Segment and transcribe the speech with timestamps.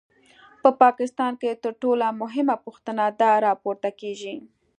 [0.61, 4.35] په پاکستان کې تر ټولو مهمه پوښتنه دا راپورته کېږي.